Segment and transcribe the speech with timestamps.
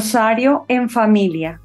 [0.00, 1.60] Rosario en familia.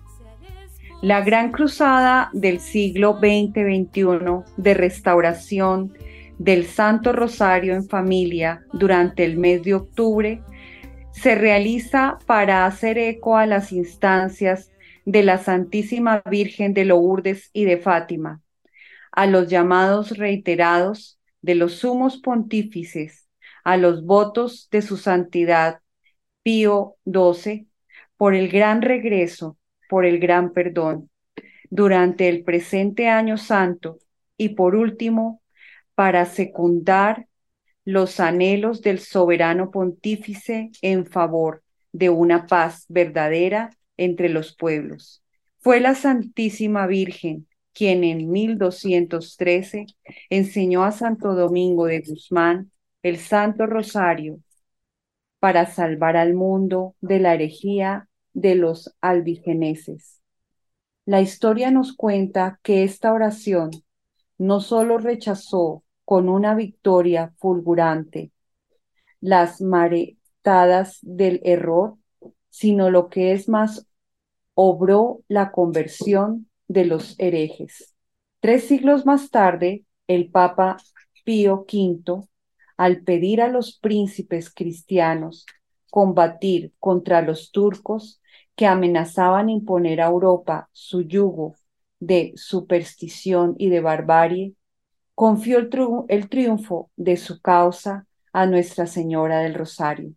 [1.02, 5.94] La gran cruzada del siglo XX-XXI de restauración
[6.38, 10.42] del Santo Rosario en familia durante el mes de octubre
[11.14, 14.70] se realiza para hacer eco a las instancias
[15.06, 18.42] de la Santísima Virgen de Lourdes y de Fátima,
[19.14, 23.30] a los llamados reiterados de los sumos pontífices,
[23.64, 25.80] a los votos de su santidad
[26.44, 27.70] Pío XII
[28.18, 29.58] por el gran regreso,
[29.90, 31.10] por el gran perdón,
[31.70, 34.00] durante el presente año santo
[34.38, 35.42] y por último,
[35.94, 37.28] para secundar
[37.86, 45.24] los anhelos del soberano pontífice en favor de una paz verdadera entre los pueblos.
[45.60, 49.86] Fue la Santísima Virgen quien en 1213
[50.30, 52.72] enseñó a Santo Domingo de Guzmán
[53.04, 54.40] el Santo Rosario
[55.40, 60.22] para salvar al mundo de la herejía de los albigeneses.
[61.06, 63.72] La historia nos cuenta que esta oración
[64.38, 68.32] no solo rechazó con una victoria fulgurante
[69.22, 71.96] las maretadas del error,
[72.50, 73.88] sino lo que es más,
[74.54, 77.96] obró la conversión de los herejes.
[78.40, 80.78] Tres siglos más tarde, el Papa
[81.24, 82.28] Pío V
[82.78, 85.46] al pedir a los príncipes cristianos
[85.90, 88.22] combatir contra los turcos
[88.56, 91.56] que amenazaban imponer a Europa su yugo
[92.00, 94.54] de superstición y de barbarie,
[95.14, 100.14] confió el, triunfo de su causa a Nuestra Señora del Rosario.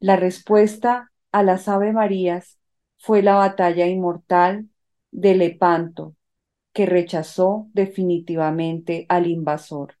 [0.00, 2.58] La respuesta a las Ave Marías
[2.98, 4.68] fue la batalla inmortal
[5.10, 6.16] de Lepanto,
[6.72, 9.96] que rechazó definitivamente al invasor.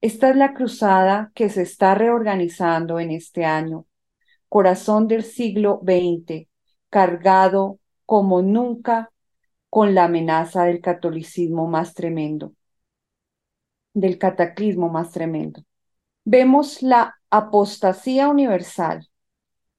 [0.00, 3.86] Esta es la cruzada que se está reorganizando en este año,
[4.48, 6.48] corazón del siglo XX,
[6.90, 9.12] cargado como nunca
[9.70, 12.52] con la amenaza del catolicismo más tremendo,
[13.94, 15.62] del cataclismo más tremendo.
[16.24, 19.08] Vemos la apostasía universal,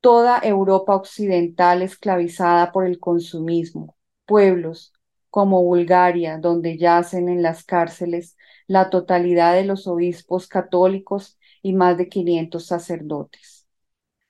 [0.01, 4.93] toda Europa occidental esclavizada por el consumismo, pueblos
[5.29, 8.36] como Bulgaria, donde yacen en las cárceles
[8.67, 13.67] la totalidad de los obispos católicos y más de 500 sacerdotes.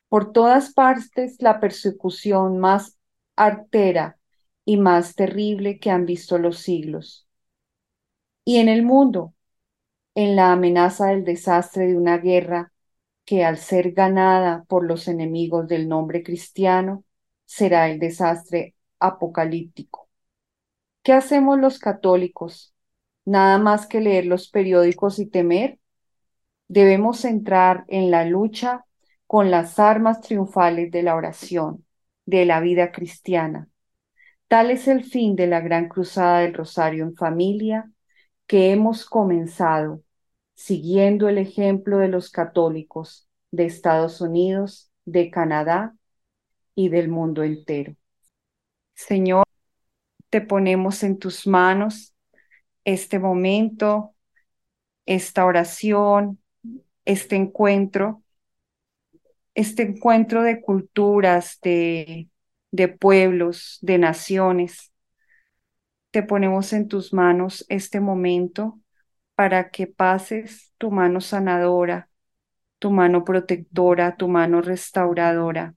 [0.09, 2.97] Por todas partes la persecución más
[3.35, 4.17] artera
[4.65, 7.27] y más terrible que han visto los siglos.
[8.45, 9.33] Y en el mundo,
[10.15, 12.71] en la amenaza del desastre de una guerra
[13.25, 17.03] que al ser ganada por los enemigos del nombre cristiano,
[17.45, 20.09] será el desastre apocalíptico.
[21.03, 22.73] ¿Qué hacemos los católicos
[23.27, 25.79] nada más que leer los periódicos y temer.
[26.69, 28.85] Debemos entrar en la lucha
[29.25, 31.85] con las armas triunfales de la oración,
[32.25, 33.67] de la vida cristiana.
[34.47, 37.91] Tal es el fin de la gran cruzada del Rosario en familia
[38.47, 40.03] que hemos comenzado
[40.55, 45.97] siguiendo el ejemplo de los católicos de Estados Unidos, de Canadá
[46.75, 47.93] y del mundo entero.
[48.93, 49.43] Señor,
[50.29, 52.13] te ponemos en tus manos
[52.87, 54.15] este momento,
[55.05, 56.39] esta oración,
[57.03, 58.23] este encuentro,
[59.55, 62.29] este encuentro de culturas, de,
[62.71, 64.93] de pueblos, de naciones.
[66.11, 68.79] Te ponemos en tus manos este momento
[69.35, 72.09] para que pases tu mano sanadora,
[72.79, 75.75] tu mano protectora, tu mano restauradora.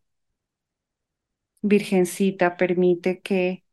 [1.62, 3.64] Virgencita, permite que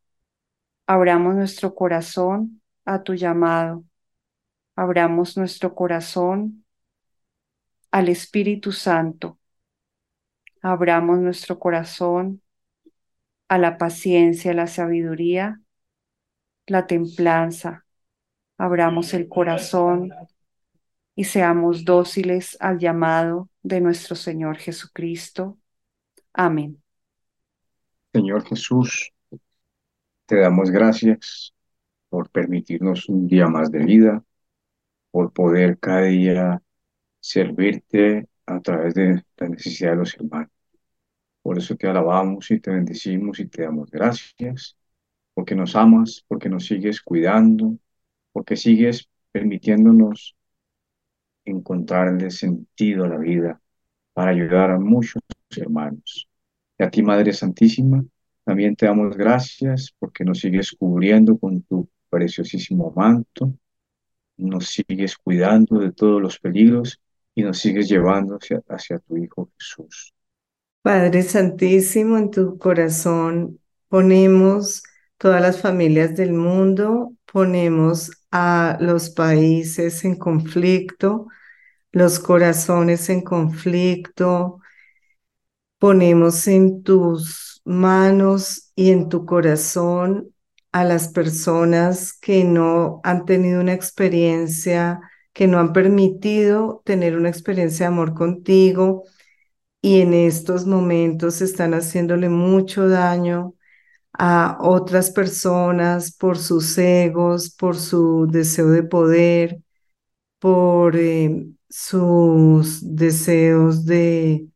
[0.88, 3.84] abramos nuestro corazón a tu llamado,
[4.76, 6.64] abramos nuestro corazón
[7.92, 9.38] al Espíritu Santo,
[10.62, 12.42] abramos nuestro corazón
[13.50, 15.60] a la paciencia, la sabiduría,
[16.66, 17.86] la templanza,
[18.58, 20.10] abramos el corazón
[21.14, 25.58] y seamos dóciles al llamado de nuestro Señor Jesucristo.
[26.32, 26.82] Amén.
[28.14, 29.12] Señor Jesús,
[30.26, 31.54] te damos gracias
[32.10, 34.24] por permitirnos un día más de vida,
[35.12, 36.62] por poder cada día
[37.20, 40.52] servirte a través de la necesidad de los hermanos.
[41.42, 44.78] Por eso te alabamos y te bendecimos y te damos gracias,
[45.34, 47.78] porque nos amas, porque nos sigues cuidando,
[48.34, 50.36] porque sigues permitiéndonos
[51.46, 53.62] encontrarle sentido a la vida
[54.14, 55.22] para ayudar a muchos
[55.56, 56.28] hermanos.
[56.78, 58.04] Y a ti, Madre Santísima,
[58.44, 63.54] también te damos gracias porque nos sigues cubriendo con tu preciosísimo manto,
[64.38, 67.00] nos sigues cuidando de todos los peligros
[67.36, 70.14] y nos sigues llevando hacia, hacia tu Hijo Jesús.
[70.82, 74.82] Padre Santísimo, en tu corazón ponemos
[75.20, 81.28] todas las familias del mundo, ponemos a los países en conflicto,
[81.92, 84.60] los corazones en conflicto.
[85.80, 90.34] Ponemos en tus manos y en tu corazón
[90.80, 95.02] a las personas que no han tenido una experiencia,
[95.34, 99.04] que no han permitido tener una experiencia de amor contigo
[99.82, 103.56] y en estos momentos están haciéndole mucho daño
[104.14, 109.62] a otras personas por sus egos, por su deseo de poder,
[110.40, 114.48] por eh, sus deseos de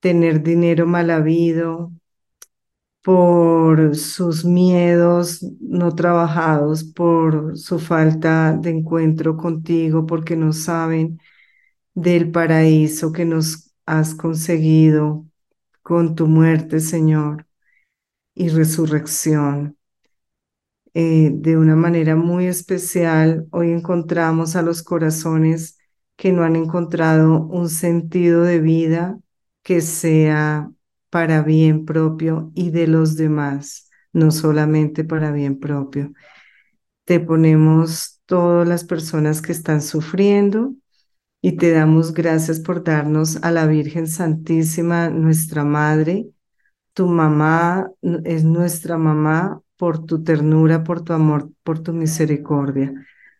[0.00, 1.92] tener dinero mal habido,
[3.02, 11.18] por sus miedos no trabajados, por su falta de encuentro contigo, porque no saben
[11.94, 15.26] del paraíso que nos has conseguido
[15.82, 17.46] con tu muerte, Señor
[18.34, 19.76] y resurrección.
[20.94, 25.78] Eh, de una manera muy especial, hoy encontramos a los corazones
[26.16, 29.18] que no han encontrado un sentido de vida
[29.62, 30.70] que sea
[31.10, 36.12] para bien propio y de los demás, no solamente para bien propio.
[37.04, 40.74] Te ponemos todas las personas que están sufriendo
[41.42, 46.30] y te damos gracias por darnos a la Virgen Santísima, nuestra Madre,
[46.92, 47.90] tu mamá
[48.24, 52.92] es nuestra mamá por tu ternura, por tu amor, por tu misericordia.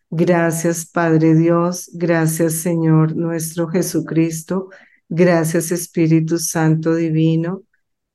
[0.09, 1.89] Gracias, Padre Dios.
[1.93, 4.69] Gracias, Señor nuestro Jesucristo.
[5.13, 7.63] Gracias, Espíritu Santo Divino.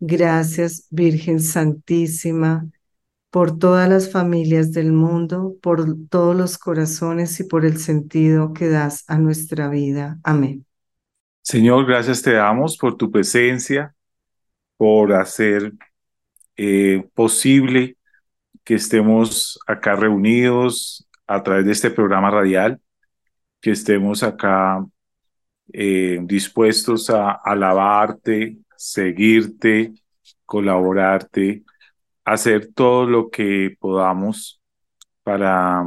[0.01, 2.67] Gracias, Virgen Santísima,
[3.29, 8.71] por todas las familias del mundo, por todos los corazones y por el sentido que
[8.71, 10.19] das a nuestra vida.
[10.25, 10.65] Amén.
[11.43, 13.95] Señor, gracias te damos por tu presencia,
[14.79, 15.75] por hacer
[16.57, 17.99] eh, posible
[18.65, 22.81] que estemos acá reunidos a través de este programa radial,
[23.61, 24.83] que estemos acá
[25.73, 29.95] eh, dispuestos a alabarte, seguirte,
[30.45, 31.65] colaborarte,
[32.25, 34.61] hacer todo lo que podamos
[35.23, 35.85] para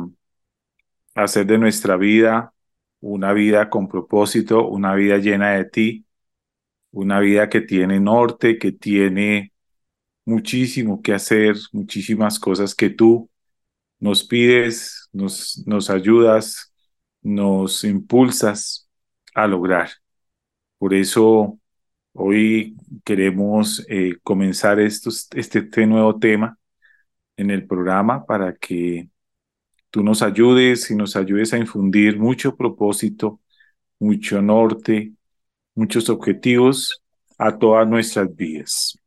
[1.16, 2.54] hacer de nuestra vida
[3.02, 6.06] una vida con propósito, una vida llena de ti,
[6.92, 9.54] una vida que tiene norte, que tiene
[10.26, 13.30] muchísimo que hacer, muchísimas cosas que tú
[14.00, 16.74] nos pides, nos, nos ayudas,
[17.22, 18.89] nos impulsas
[19.36, 19.90] a lograr.
[20.78, 21.60] Por eso
[22.14, 26.58] hoy queremos eh, comenzar estos, este, este nuevo tema
[27.38, 29.10] en el programa para que
[29.92, 33.42] tú nos ayudes y nos ayudes a infundir mucho propósito,
[34.00, 35.14] mucho norte,
[35.76, 37.04] muchos objetivos
[37.40, 38.99] a todas nuestras vidas.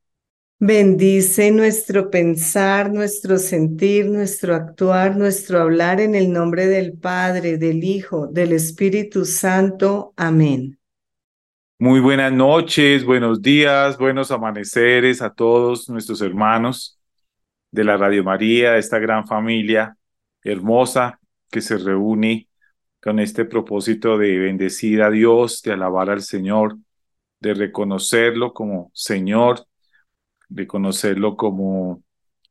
[0.65, 7.83] Bendice nuestro pensar, nuestro sentir, nuestro actuar, nuestro hablar en el nombre del Padre, del
[7.83, 10.15] Hijo, del Espíritu Santo.
[10.17, 10.79] Amén.
[11.81, 16.97] Muy buenas noches, buenos días, buenos amaneceres a todos nuestros hermanos
[17.73, 19.97] de la Radio María, esta gran familia
[20.45, 21.19] hermosa
[21.51, 22.47] que se reúne
[23.03, 26.77] con este propósito de bendecir a Dios, de alabar al Señor,
[27.41, 29.67] de reconocerlo como Señor,
[30.55, 32.03] de conocerlo como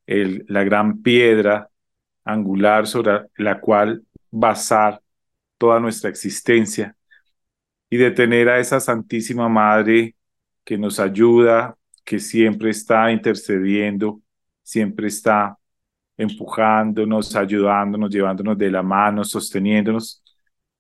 [0.06, 1.70] el, la gran piedra
[2.24, 5.02] angular sobre la cual basar
[5.58, 6.96] toda nuestra existencia
[7.90, 10.16] y de tener a esa Santísima Madre
[10.64, 14.22] que nos ayuda, que siempre está intercediendo,
[14.64, 15.58] siempre está
[16.18, 20.24] empujándonos, ayudándonos, llevándonos de la mano, sosteniéndonos,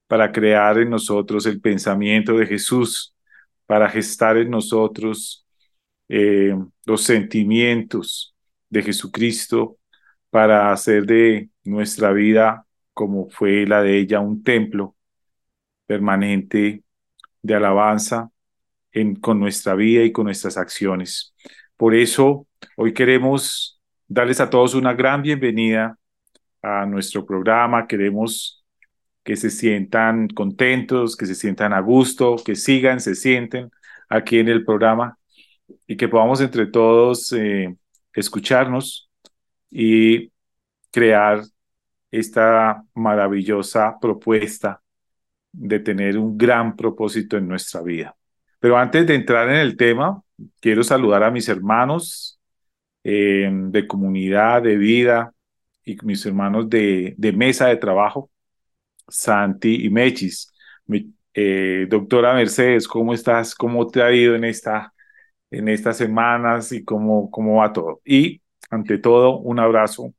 [0.08, 3.16] para crear en nosotros el pensamiento de Jesús,
[3.66, 5.46] para gestar en nosotros
[6.14, 6.54] eh,
[6.86, 8.36] los sentimientos
[8.70, 9.78] de Jesucristo,
[10.30, 14.96] para hacer de nuestra vida, como fue la de ella, un templo
[15.86, 16.84] permanente
[17.42, 18.30] de alabanza
[19.22, 21.34] con nuestra vida y con nuestras acciones.
[21.78, 25.98] Por eso, hoy queremos darles a todos una gran bienvenida
[26.62, 27.88] a nuestro programa.
[27.88, 28.66] Queremos
[29.24, 33.72] que se sientan contentos, que se sientan a gusto, que sigan, se sienten
[34.10, 35.18] aquí en el programa
[35.88, 37.76] y que podamos entre todos eh,
[38.14, 39.10] escucharnos
[39.70, 40.32] y
[40.92, 41.42] crear
[42.12, 44.82] esta maravillosa propuesta
[45.52, 48.16] de tener un gran propósito en nuestra vida.
[48.60, 50.22] Pero antes de entrar en el tema,
[50.60, 52.40] quiero saludar a mis hermanos
[53.04, 55.34] eh, de comunidad, de vida
[55.84, 58.30] y mis hermanos de, de, mesa de trabajo,
[59.08, 60.52] Santi y Mechis.
[61.34, 63.56] Eh, doctora Mercedes, ¿cómo estás?
[63.56, 64.94] ¿Cómo te ha ido en, esta,
[65.52, 68.02] en estas semanas y cómo, cómo va todo?
[68.06, 70.14] Y ante todo, un abrazo,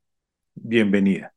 [0.53, 1.33] bienvenida.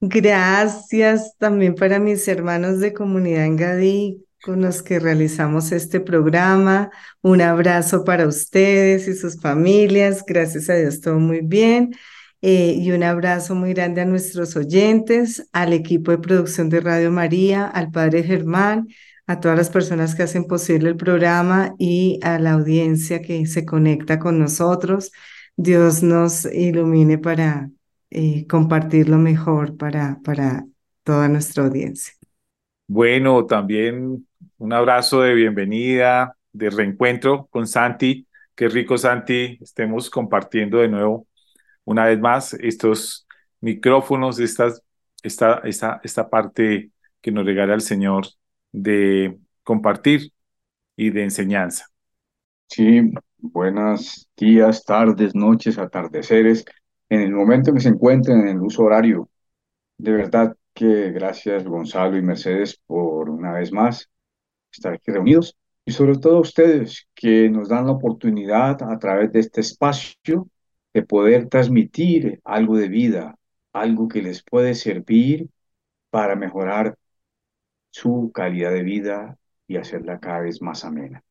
[0.00, 6.90] Gracias también para mis hermanos de comunidad en Gadí, con los que realizamos este programa.
[7.22, 10.22] Un abrazo para ustedes y sus familias.
[10.26, 11.94] Gracias a Dios, todo muy bien.
[12.42, 17.10] Eh, y un abrazo muy grande a nuestros oyentes, al equipo de producción de Radio
[17.10, 18.86] María, al Padre Germán,
[19.26, 23.64] a todas las personas que hacen posible el programa y a la audiencia que se
[23.64, 25.12] conecta con nosotros.
[25.56, 27.70] Dios nos ilumine para
[28.10, 30.66] eh, compartir lo mejor para, para
[31.02, 32.12] toda nuestra audiencia.
[32.86, 34.26] Bueno, también
[34.58, 38.26] un abrazo de bienvenida, de reencuentro con Santi.
[38.54, 41.26] Qué rico, Santi, estemos compartiendo de nuevo
[41.84, 43.26] una vez más estos
[43.60, 44.82] micrófonos, estas,
[45.22, 46.90] esta, esta, esta parte
[47.20, 48.26] que nos regala el Señor
[48.74, 50.32] de compartir
[50.96, 51.86] y de enseñanza.
[52.66, 56.64] Sí, buenos días, tardes, noches, atardeceres
[57.08, 59.28] en el momento en que se encuentren en el uso horario.
[59.96, 64.10] De verdad que gracias Gonzalo y Mercedes por una vez más
[64.72, 69.30] estar aquí reunidos y sobre todo a ustedes que nos dan la oportunidad a través
[69.30, 70.48] de este espacio
[70.92, 73.38] de poder transmitir algo de vida,
[73.72, 75.48] algo que les puede servir
[76.10, 76.96] para mejorar
[77.94, 81.22] su calidad de vida y hacerla cada vez más amena.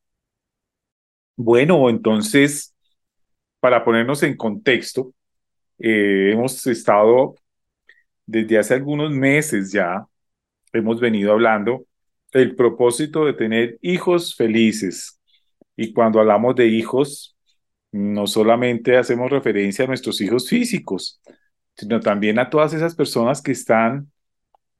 [1.36, 2.74] Bueno, entonces,
[3.60, 5.12] para ponernos en contexto,
[5.78, 7.34] eh, hemos estado
[8.24, 10.06] desde hace algunos meses ya,
[10.72, 11.84] hemos venido hablando
[12.32, 15.20] del propósito de tener hijos felices.
[15.76, 17.36] Y cuando hablamos de hijos,
[17.92, 21.20] no solamente hacemos referencia a nuestros hijos físicos,
[21.76, 24.10] sino también a todas esas personas que están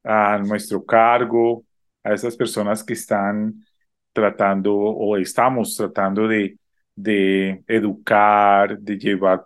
[0.02, 1.64] a nuestro cargo,
[2.04, 3.64] a esas personas que están
[4.12, 6.58] tratando o estamos tratando de,
[6.94, 9.44] de educar, de llevar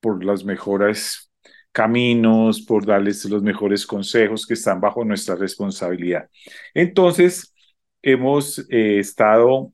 [0.00, 1.30] por los mejores
[1.72, 6.28] caminos, por darles los mejores consejos que están bajo nuestra responsabilidad.
[6.74, 7.54] Entonces,
[8.02, 9.72] hemos eh, estado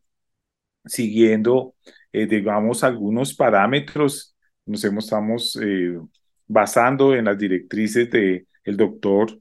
[0.85, 1.75] siguiendo,
[2.13, 5.99] eh, digamos, algunos parámetros, nos hemos, estamos eh,
[6.47, 9.41] basando en las directrices del el doctor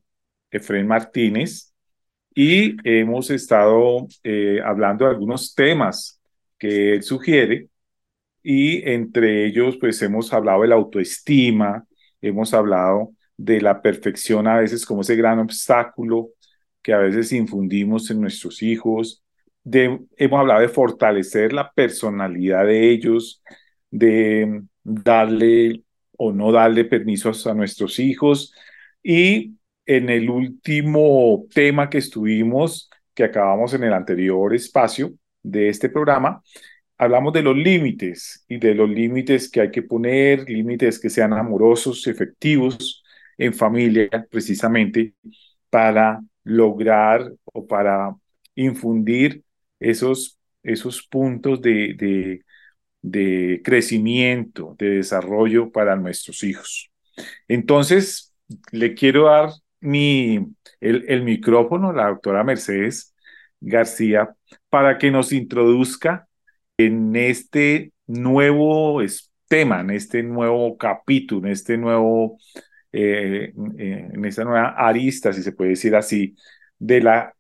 [0.51, 1.74] Efraín Martínez
[2.35, 4.07] y hemos estado
[4.63, 6.21] hablando de algunos temas
[6.59, 7.69] que él sugiere
[8.43, 11.85] y entre ellos pues hemos hablado de la autoestima,
[12.21, 16.29] hemos hablado de la perfección a veces como ese gran obstáculo
[16.81, 19.23] que a veces infundimos en nuestros hijos,
[19.63, 23.41] de, hemos hablado de fortalecer la personalidad de ellos,
[23.89, 25.83] de darle
[26.15, 28.53] o no darle permisos a nuestros hijos
[29.01, 35.13] y en el último tema que estuvimos, que acabamos en el anterior espacio
[35.43, 36.41] de este programa,
[36.97, 41.33] hablamos de los límites y de los límites que hay que poner, límites que sean
[41.33, 43.03] amorosos, efectivos
[43.37, 45.13] en familia, precisamente
[45.69, 48.15] para lograr o para
[48.55, 49.43] infundir
[49.79, 52.45] esos, esos puntos de, de,
[53.01, 56.91] de crecimiento, de desarrollo para nuestros hijos.
[57.47, 58.33] Entonces,
[58.71, 59.49] le quiero dar
[59.85, 60.47] mi,
[60.79, 63.15] el, el micrófono la doctora Mercedes
[63.61, 64.35] García
[64.69, 66.27] para que nos introduzca
[66.77, 69.01] en este nuevo
[69.47, 72.37] tema, en este nuevo capítulo, en este nuevo,
[72.91, 76.35] eh, eh, en esta nueva arista, si se puede decir así,
[76.77, 77.33] de la,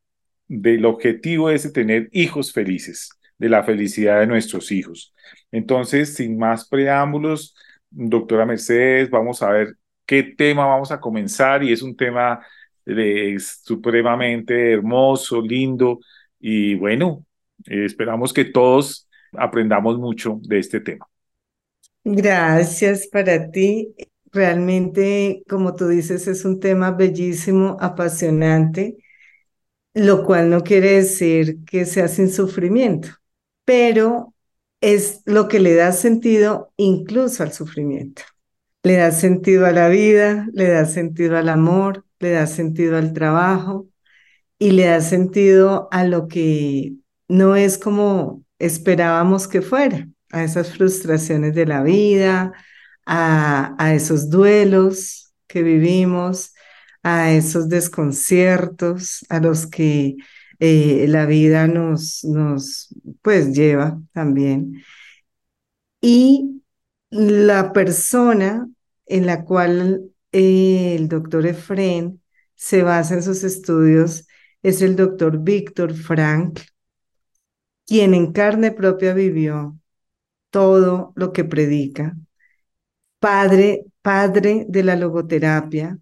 [0.47, 5.13] del objetivo es de tener hijos felices, de la felicidad de nuestros hijos.
[5.51, 7.55] Entonces, sin más preámbulos,
[7.89, 9.75] doctora Mercedes, vamos a ver
[10.05, 12.45] qué tema vamos a comenzar y es un tema
[12.85, 15.99] eh, supremamente hermoso, lindo
[16.39, 17.25] y bueno,
[17.65, 21.07] esperamos que todos aprendamos mucho de este tema.
[22.03, 23.95] Gracias para ti.
[24.31, 28.97] Realmente, como tú dices, es un tema bellísimo, apasionante,
[29.93, 33.09] lo cual no quiere decir que sea sin sufrimiento,
[33.63, 34.33] pero
[34.81, 38.23] es lo que le da sentido incluso al sufrimiento.
[38.85, 43.13] Le da sentido a la vida, le da sentido al amor, le da sentido al
[43.13, 43.89] trabajo
[44.59, 46.93] y le da sentido a lo que
[47.27, 52.53] no es como esperábamos que fuera a esas frustraciones de la vida,
[53.07, 56.53] a, a esos duelos que vivimos,
[57.01, 60.15] a esos desconciertos a los que
[60.59, 62.89] eh, la vida nos, nos
[63.23, 64.83] pues lleva también.
[66.01, 66.61] Y
[67.09, 68.67] la persona
[69.05, 72.21] en la cual eh, el doctor Efren
[72.55, 74.27] se basa en sus estudios
[74.65, 76.59] es el doctor Víctor Frank,
[77.85, 79.77] quien en carne propia vivió
[80.49, 82.17] todo lo que predica,
[83.19, 85.99] padre, padre de la logoterapia,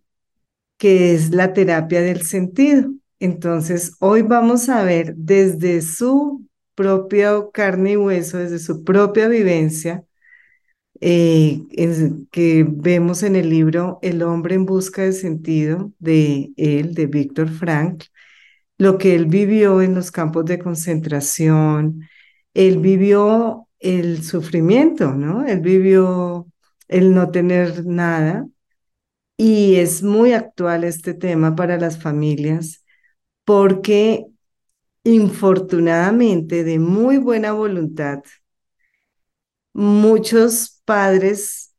[0.78, 2.94] que es la terapia del sentido.
[3.20, 10.06] Entonces, hoy vamos a ver desde su propia carne y hueso, desde su propia vivencia,
[11.02, 11.62] eh,
[12.32, 17.50] que vemos en el libro El hombre en busca de sentido de él, de Víctor
[17.50, 18.06] Frank,
[18.78, 22.02] lo que él vivió en los campos de concentración,
[22.54, 25.46] él vivió el sufrimiento, ¿no?
[25.46, 26.48] Él vivió
[26.88, 28.48] el no tener nada
[29.38, 32.84] y es muy actual este tema para las familias
[33.46, 34.26] porque
[35.04, 38.22] infortunadamente de muy buena voluntad,
[39.74, 41.74] muchos padres,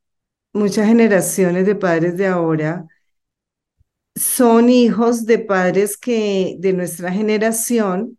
[0.52, 2.86] muchas generaciones de padres de ahora
[4.16, 8.18] son hijos de padres que de nuestra generación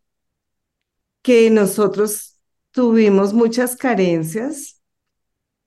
[1.21, 2.37] que nosotros
[2.71, 4.81] tuvimos muchas carencias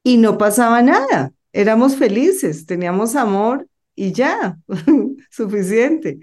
[0.02, 1.32] y no pasaba nada.
[1.52, 4.58] Éramos felices, teníamos amor y ya,
[5.30, 6.20] suficiente.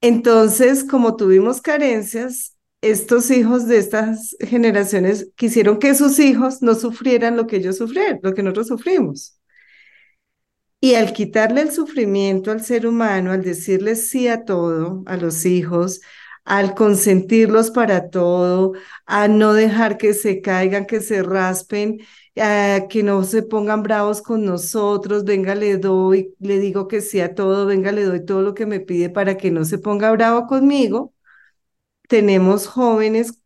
[0.00, 2.53] Entonces, como tuvimos carencias,
[2.90, 8.20] estos hijos de estas generaciones quisieron que sus hijos no sufrieran lo que ellos sufrieron,
[8.22, 9.38] lo que nosotros sufrimos.
[10.80, 15.46] Y al quitarle el sufrimiento al ser humano, al decirle sí a todo, a los
[15.46, 16.00] hijos,
[16.44, 18.72] al consentirlos para todo,
[19.06, 22.00] a no dejar que se caigan, que se raspen,
[22.36, 27.20] a que no se pongan bravos con nosotros, venga, le doy, le digo que sí
[27.20, 30.10] a todo, venga, le doy todo lo que me pide para que no se ponga
[30.12, 31.13] bravo conmigo.
[32.08, 33.40] Tenemos jóvenes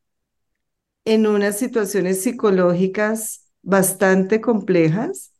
[1.05, 5.33] en unas situaciones psicológicas bastante complejas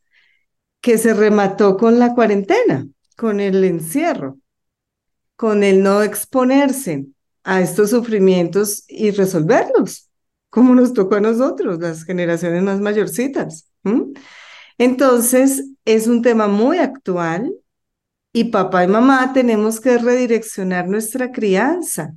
[0.81, 4.37] que se remató con la cuarentena, con el encierro,
[5.35, 7.07] con el no exponerse,
[7.43, 10.09] a estos sufrimientos y resolverlos,
[10.49, 13.71] como nos tocó a nosotros, las generaciones más mayorcitas.
[14.77, 17.53] Entonces, es un tema muy actual
[18.33, 22.13] y papá y mamá tenemos que redireccionar nuestra crianza,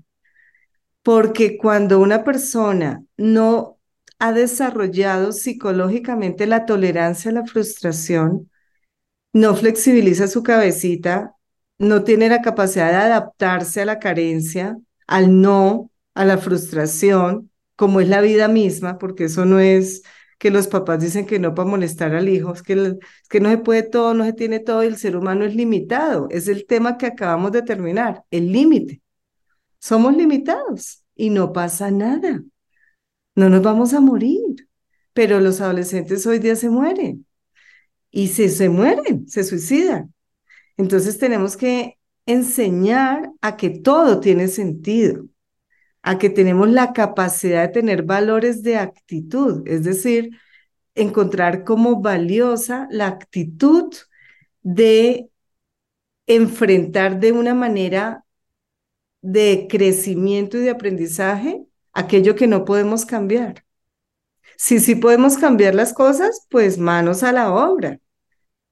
[1.03, 3.79] porque cuando una persona no
[4.19, 8.51] ha desarrollado psicológicamente la tolerancia a la frustración,
[9.33, 11.35] no flexibiliza su cabecita,
[11.79, 18.01] no tiene la capacidad de adaptarse a la carencia, al no, a la frustración, como
[18.01, 20.03] es la vida misma, porque eso no es
[20.39, 22.75] que los papás dicen que no para molestar al hijo, es que,
[23.41, 26.27] no se puede todo, no se tiene todo y el ser humano es limitado.
[26.31, 29.03] Es el tema que acabamos de terminar, el límite.
[29.83, 32.45] Somos limitados y no pasa nada.
[33.35, 34.69] No nos vamos a morir,
[35.13, 37.27] pero los adolescentes hoy día se mueren
[38.13, 40.15] y si se mueren, se suicidan.
[40.77, 45.27] Entonces tenemos que enseñar a que todo tiene sentido,
[46.03, 50.39] a que tenemos la capacidad de tener valores de actitud, es decir,
[50.95, 53.93] encontrar como valiosa la actitud
[54.63, 55.29] de
[56.29, 58.22] enfrentar de una manera
[59.23, 63.65] de crecimiento y de aprendizaje aquello que no podemos cambiar.
[64.57, 67.99] Si sí podemos cambiar las cosas, pues manos a la obra,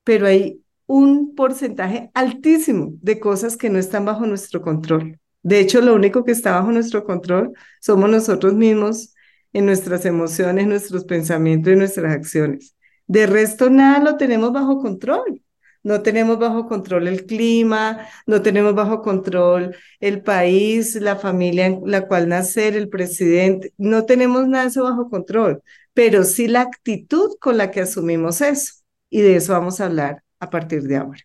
[0.05, 5.19] pero hay un porcentaje altísimo de cosas que no están bajo nuestro control.
[5.43, 9.15] De hecho, lo único que está bajo nuestro control somos nosotros mismos
[9.53, 12.77] en nuestras emociones, nuestros pensamientos y nuestras acciones.
[13.07, 15.43] De resto, nada lo tenemos bajo control.
[15.83, 21.83] No tenemos bajo control el clima, no tenemos bajo control el país, la familia en
[21.87, 25.63] la cual nacer, el presidente, no tenemos nada de eso bajo control,
[25.95, 28.75] pero sí la actitud con la que asumimos eso.
[29.09, 31.21] Y de eso vamos a hablar a partir de ahora.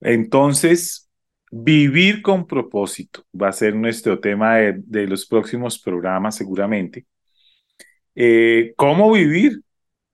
[0.00, 1.08] Entonces,
[1.50, 7.06] vivir con propósito va a ser nuestro tema de, los próximos programas seguramente.
[8.14, 9.60] Eh, ¿Cómo vivir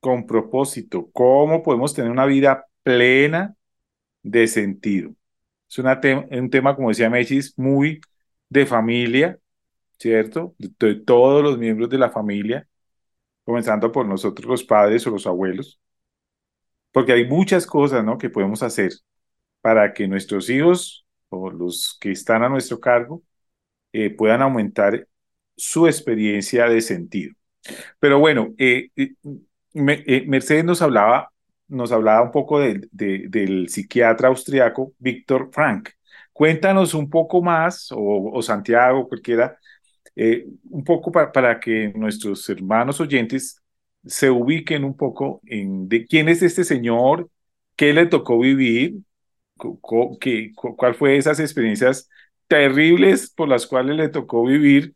[0.01, 1.11] con propósito?
[1.13, 3.57] ¿Cómo podemos tener una vida plena
[4.23, 5.15] de sentido?
[5.69, 8.01] Es un tema, como decía Mechis, muy
[8.49, 9.39] de familia,
[9.99, 10.55] ¿cierto?
[10.59, 12.69] De, todos los miembros de la familia,
[13.45, 15.81] comenzando por nosotros los padres o los abuelos,
[16.93, 18.19] porque hay muchas cosas, ¿no?
[18.19, 18.93] Que podemos hacer
[19.61, 23.23] para que nuestros hijos o los que están a nuestro cargo
[23.93, 25.09] eh, puedan aumentar
[25.57, 27.35] su experiencia de sentido.
[28.01, 29.15] Pero bueno, eh, eh,
[29.73, 31.31] Mercedes nos hablaba,
[31.69, 35.91] nos hablaba un poco del psiquiatra austriaco Víctor Frank.
[36.33, 39.59] Cuéntanos un poco más, o, Santiago, cualquiera,
[40.71, 43.61] un poco para que nuestros hermanos oyentes
[44.05, 47.29] se ubiquen un poco en de quién es este señor,
[47.77, 48.97] qué le tocó vivir,
[50.21, 52.09] qué, cuál fue esas experiencias
[52.49, 54.95] terribles por las cuales le tocó vivir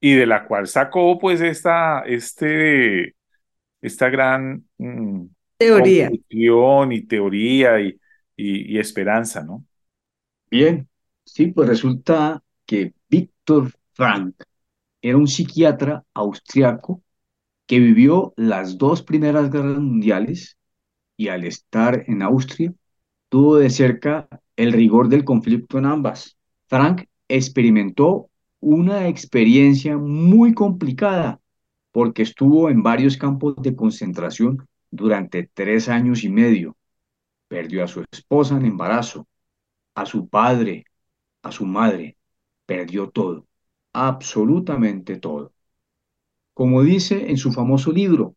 [0.00, 3.14] y de la cual sacó pues esta, este,
[3.80, 5.24] esta gran mm,
[5.56, 7.98] teoría y teoría y,
[8.36, 9.64] y, esperanza, ¿no?
[10.50, 10.88] Bien,
[11.24, 14.34] sí, pues resulta que Víctor Frank
[15.02, 17.02] era un psiquiatra austriaco
[17.66, 20.56] que vivió las dos primeras guerras mundiales
[21.16, 22.72] y al estar en Austria
[23.28, 26.38] tuvo de cerca el rigor del conflicto en ambas.
[26.66, 31.40] Frank experimentó una experiencia muy complicada
[31.98, 36.76] porque estuvo en varios campos de concentración durante tres años y medio.
[37.48, 39.26] Perdió a su esposa en embarazo,
[39.96, 40.84] a su padre,
[41.42, 42.16] a su madre.
[42.66, 43.48] Perdió todo,
[43.92, 45.52] absolutamente todo.
[46.54, 48.36] Como dice en su famoso libro,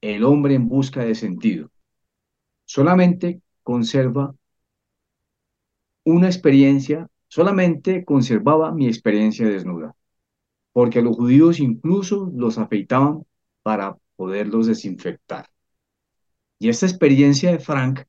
[0.00, 1.72] El hombre en busca de sentido,
[2.66, 4.32] solamente conserva
[6.04, 9.96] una experiencia, solamente conservaba mi experiencia desnuda,
[10.72, 13.24] porque los judíos incluso los afeitaban
[13.62, 15.46] para poderlos desinfectar.
[16.58, 18.00] Y esta experiencia de Frank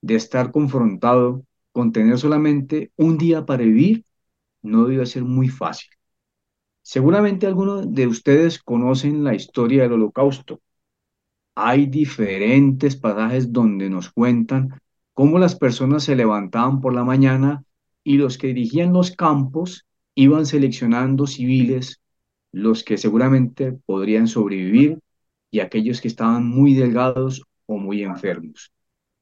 [0.00, 4.04] de estar confrontado con tener solamente un día para vivir
[4.62, 5.90] no debió ser muy fácil.
[6.82, 10.60] Seguramente algunos de ustedes conocen la historia del holocausto.
[11.54, 14.70] Hay diferentes pasajes donde nos cuentan
[15.12, 17.64] cómo las personas se levantaban por la mañana
[18.02, 22.00] y los que dirigían los campos iban seleccionando civiles,
[22.52, 24.98] los que seguramente podrían sobrevivir
[25.50, 28.72] y aquellos que estaban muy delgados o muy enfermos.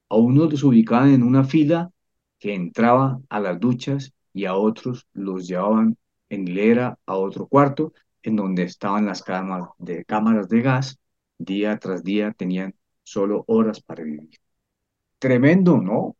[0.09, 1.91] A unos los ubicaban en una fila
[2.39, 5.97] que entraba a las duchas y a otros los llevaban
[6.29, 10.99] en hilera a otro cuarto, en donde estaban las cámaras de, cámaras de gas,
[11.37, 14.39] día tras día tenían solo horas para vivir.
[15.19, 16.17] Tremendo, ¿no?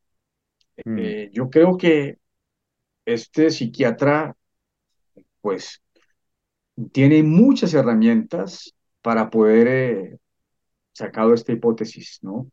[0.86, 0.98] Mm.
[0.98, 2.18] Eh, yo creo que
[3.06, 4.36] este psiquiatra,
[5.42, 5.82] pues,
[6.92, 10.18] tiene muchas herramientas para poder eh,
[10.94, 12.50] sacar esta hipótesis, ¿no?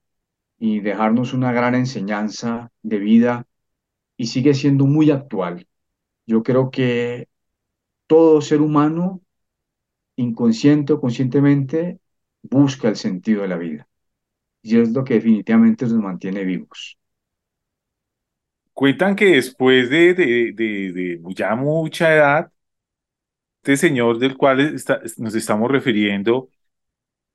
[0.58, 3.46] Y dejarnos una gran enseñanza de vida
[4.16, 5.66] y sigue siendo muy actual.
[6.26, 7.28] Yo creo que
[8.06, 9.20] todo ser humano,
[10.16, 12.00] inconsciente o conscientemente,
[12.42, 13.88] busca el sentido de la vida.
[14.62, 16.98] Y es lo que definitivamente nos mantiene vivos.
[18.72, 22.52] Cuentan que después de, de, ya mucha edad,
[23.64, 24.74] este señor del cual
[25.16, 26.50] nos estamos refiriendo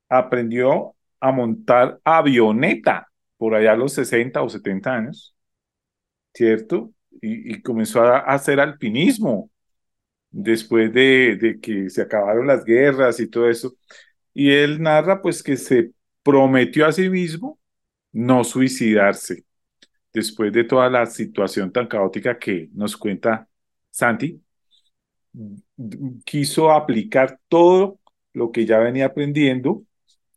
[0.08, 5.34] aprendió a montar avioneta por allá a los 60 o 70 años,
[6.32, 6.92] ¿cierto?
[7.20, 9.50] Y, y comenzó a hacer alpinismo
[10.30, 13.74] después de, que se acabaron las guerras y todo eso.
[14.32, 17.58] Y él narra pues que se prometió a sí mismo
[18.12, 19.44] no suicidarse
[20.12, 23.48] después de toda la situación tan caótica que nos cuenta
[23.90, 24.40] Santi.
[26.24, 27.98] Quiso aplicar todo
[28.32, 29.82] lo que ya venía aprendiendo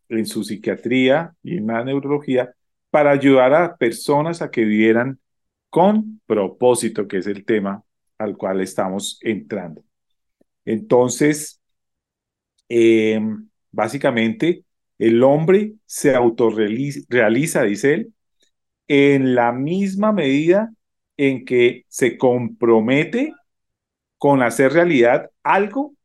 [0.10, 2.54] en su psiquiatría y en la neurología
[2.90, 5.20] para ayudar a personas a que vivieran
[5.70, 7.84] con propósito, que es el tema
[8.18, 9.84] al cual estamos entrando.
[10.66, 11.60] Entonces,
[12.70, 14.64] em, básicamente,
[14.98, 18.14] el hombre se autorrealiza, dice él,
[18.88, 20.72] en la misma medida
[21.18, 23.34] en que se compromete
[24.24, 25.96] con hacer realidad algo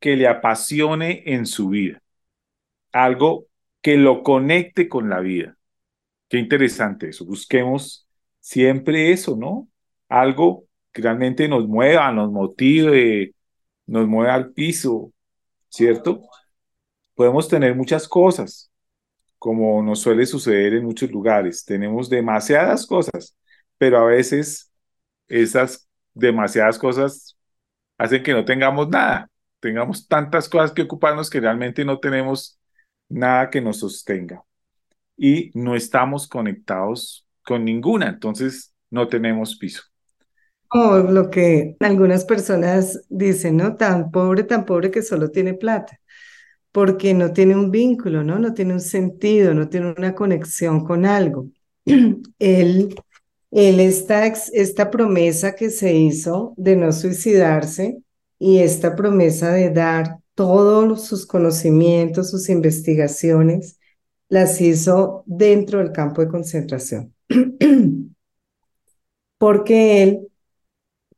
[0.00, 2.02] que le apasione en su vida,
[2.90, 3.46] algo
[3.80, 5.56] que lo conecte con la vida.
[6.28, 7.24] Qué interesante eso.
[7.24, 8.04] Busquemos
[8.40, 9.68] siempre eso, ¿no?
[10.08, 13.32] Algo que realmente nos mueva, nos motive,
[13.86, 15.12] nos mueva al piso,
[15.68, 16.20] ¿cierto?
[17.14, 18.72] Podemos tener muchas cosas,
[19.38, 21.64] como nos suele suceder en muchos lugares.
[21.64, 23.36] Tenemos demasiadas cosas,
[23.78, 24.72] pero a veces
[25.28, 27.36] esas demasiadas cosas
[27.98, 29.30] hacen que no tengamos nada.
[29.60, 32.58] Tengamos tantas cosas que ocuparnos que realmente no tenemos
[33.08, 34.42] nada que nos sostenga.
[35.16, 39.82] Y no estamos conectados con ninguna, entonces no tenemos piso.
[40.68, 43.76] O lo que algunas personas dicen, ¿no?
[43.76, 46.00] Tan pobre, tan pobre que solo tiene plata,
[46.72, 48.38] porque no tiene un vínculo, ¿no?
[48.38, 51.48] No tiene un sentido, no tiene una conexión con algo.
[52.38, 52.94] Él,
[53.52, 58.02] él esta, esta promesa que se hizo de no suicidarse
[58.38, 63.78] y esta promesa de dar todos sus conocimientos, sus investigaciones,
[64.28, 67.14] las hizo dentro del campo de concentración.
[69.38, 70.28] Porque él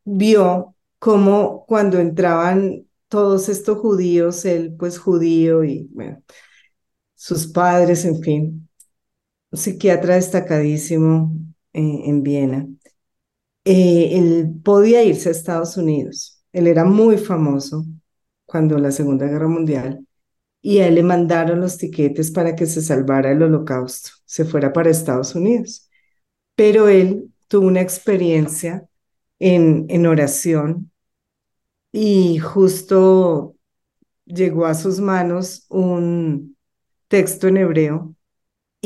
[0.03, 6.21] vio cómo cuando entraban todos estos judíos, él pues judío y bueno,
[7.15, 8.69] sus padres, en fin,
[9.51, 11.31] un psiquiatra destacadísimo
[11.75, 12.67] eh, en Viena,
[13.65, 16.43] eh, él podía irse a Estados Unidos.
[16.53, 17.85] Él era muy famoso
[18.45, 20.05] cuando la Segunda Guerra Mundial
[20.61, 24.73] y a él le mandaron los tiquetes para que se salvara el holocausto, se fuera
[24.73, 25.89] para Estados Unidos.
[26.55, 28.87] Pero él tuvo una experiencia
[29.39, 30.91] en, en oración
[31.91, 33.55] y justo
[34.25, 36.57] llegó a sus manos un
[37.09, 38.15] texto en hebreo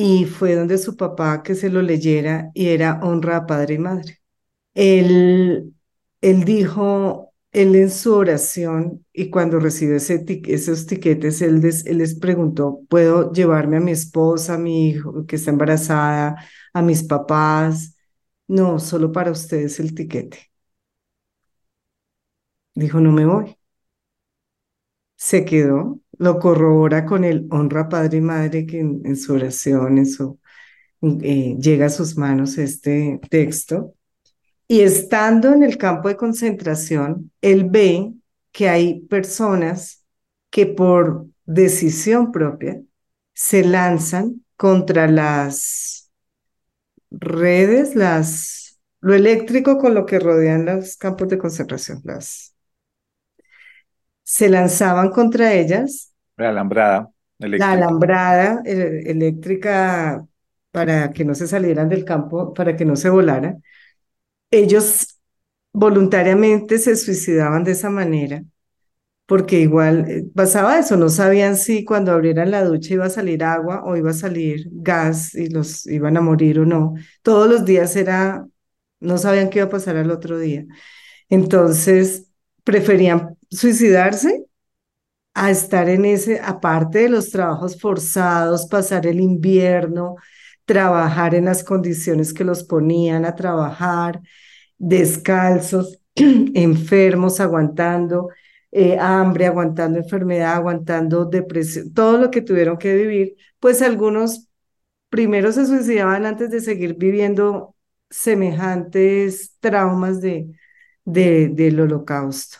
[0.02, 3.78] y fue donde su papá que se lo leyera y era honra a padre y
[3.80, 4.20] madre.
[4.76, 5.74] Él,
[6.22, 12.16] él dijo, él en su oración y cuando recibió ese esos tiquetes, él, él les
[12.20, 16.38] preguntó, ¿puedo llevarme a mi esposa, a mi hijo que está embarazada,
[16.74, 17.98] a mis papás?
[18.48, 20.40] No, solo para ustedes el tiquete.
[22.76, 23.56] Dijo, no me voy.
[25.18, 29.98] Se quedó, lo corrobora con el honra padre y madre que en, su oración,
[31.22, 33.96] eh, llega a sus manos este texto.
[34.68, 38.14] Y estando en el campo de concentración, él ve
[38.52, 40.06] que hay personas
[40.52, 42.82] que por decisión propia
[43.34, 46.12] se lanzan contra las
[47.10, 52.54] redes, las, lo eléctrico con lo que rodean los campos de concentración, las,
[54.30, 56.09] se lanzaban contra ellas.
[56.40, 57.76] La alambrada eléctrica.
[57.76, 60.26] La alambrada eléctrica
[60.72, 63.64] para que no se salieran del campo, para que no se volaran.
[64.52, 65.20] Ellos
[65.74, 68.44] voluntariamente se suicidaban de esa manera
[69.30, 73.44] porque igual eh, pasaba eso, no sabían si cuando abrieran la ducha iba a salir
[73.44, 76.96] agua o iba a salir gas y los iban a morir o no.
[77.22, 78.48] Todos los días era,
[79.00, 80.66] no sabían qué iba a pasar al otro día.
[81.30, 82.28] Entonces,
[82.64, 84.46] preferían suicidarse
[85.40, 90.18] a estar en ese, aparte de los trabajos forzados, pasar el invierno,
[90.66, 94.22] trabajar en las condiciones que los ponían a trabajar,
[94.78, 98.30] descalzos, enfermos, aguantando
[98.72, 104.50] eh, hambre, aguantando enfermedad, aguantando depresión, todo lo que tuvieron que vivir, pues algunos
[105.10, 107.76] primero se suicidaban antes de seguir viviendo
[108.10, 110.52] semejantes traumas de,
[111.06, 112.58] de, del holocausto.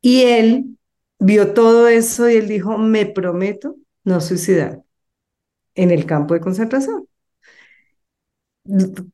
[0.00, 0.78] Y él
[1.20, 4.82] vio todo eso y él dijo, me prometo no suicidar
[5.74, 7.06] en el campo de concentración.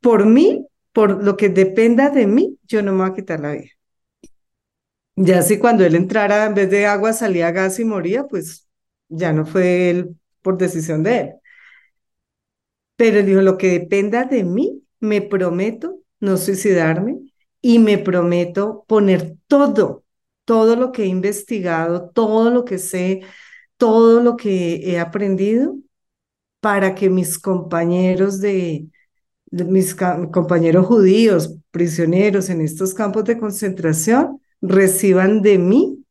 [0.00, 3.52] Por mí, por lo que dependa de mí, yo no me voy a quitar la
[3.52, 3.70] vida.
[5.16, 8.68] Ya si cuando él entrara, en vez de agua salía gas y moría, pues
[9.08, 11.30] ya no fue él por decisión de él.
[12.96, 17.18] Pero él dijo, lo que dependa de mí, me prometo no suicidarme
[17.60, 20.04] y me prometo poner todo,
[20.46, 23.20] todo lo que he investigado, todo lo que sé,
[23.76, 25.76] todo lo que he aprendido
[26.60, 28.88] para que mis compañeros de,
[29.50, 36.04] mis compañeros judíos, prisioneros en estos campos de concentración, reciban de mí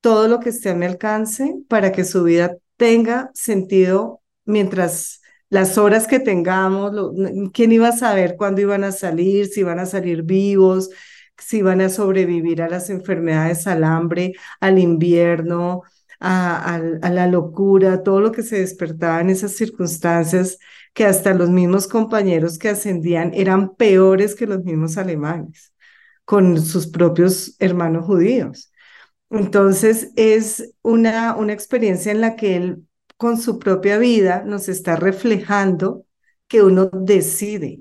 [0.00, 5.76] todo lo que esté a mi alcance para que su vida tenga sentido mientras las
[5.78, 7.12] horas que tengamos,
[7.52, 10.88] quién iba a saber cuándo iban a salir, si iban a salir vivos,
[11.46, 15.82] si iban a sobrevivir a las enfermedades, al hambre, al invierno,
[16.20, 20.58] a, a, la locura, todo lo que se despertaba en esas circunstancias
[20.94, 25.72] que hasta los mismos compañeros que ascendían eran peores que los mismos alemanes
[26.24, 28.72] con sus propios hermanos judíos.
[29.30, 34.96] Entonces es una, una experiencia en la que él con su propia vida nos está
[34.96, 36.06] reflejando
[36.48, 37.80] que uno decide,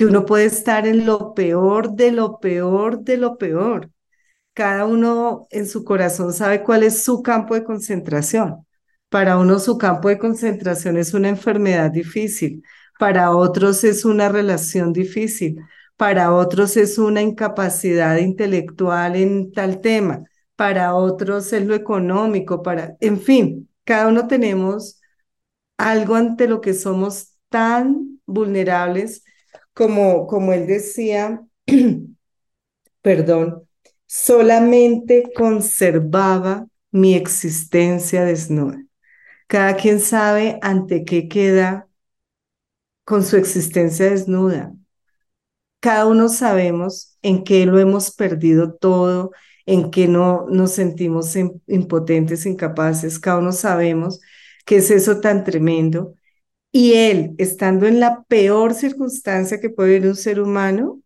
[0.00, 3.90] que uno puede estar en lo peor de lo peor de lo peor.
[4.54, 8.66] Cada uno en su corazón sabe cuál es su campo de concentración.
[9.10, 12.62] Para uno su campo de concentración es una enfermedad difícil,
[12.98, 15.58] para otros es una relación difícil,
[15.98, 20.24] para otros es una incapacidad intelectual en tal tema,
[20.56, 24.98] para otros es lo económico, para, en fin, cada uno tenemos
[25.76, 29.24] algo ante lo que somos tan vulnerables
[29.80, 31.42] como, como él decía,
[33.00, 33.66] perdón,
[34.04, 38.84] solamente conservaba mi existencia desnuda.
[39.46, 41.88] Cada quien sabe ante qué queda
[43.06, 44.74] con su existencia desnuda.
[45.80, 49.30] Cada uno sabemos en qué lo hemos perdido todo,
[49.64, 51.34] en qué no nos sentimos
[51.66, 53.18] impotentes, incapaces.
[53.18, 54.20] Cada uno sabemos
[54.66, 56.16] qué es eso tan tremendo.
[56.72, 61.00] Y él, estando en la peor circunstancia que puede vivir un ser humano,